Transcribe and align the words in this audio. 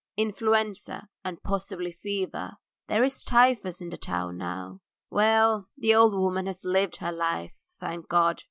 "Influenza 0.17 1.09
and 1.23 1.43
possibly 1.43 1.91
fever. 1.91 2.53
There's 2.87 3.21
typhus 3.21 3.81
in 3.81 3.89
the 3.89 3.99
town 3.99 4.35
now. 4.35 4.79
Well, 5.11 5.67
the 5.77 5.93
old 5.93 6.15
woman 6.15 6.47
has 6.47 6.65
lived 6.65 6.95
her 6.95 7.11
life, 7.11 7.53
thank 7.79 8.07
God. 8.09 8.39